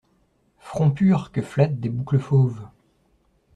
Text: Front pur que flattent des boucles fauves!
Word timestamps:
Front 0.57 0.89
pur 0.89 1.31
que 1.31 1.43
flattent 1.43 1.79
des 1.79 1.89
boucles 1.89 2.17
fauves! 2.17 2.67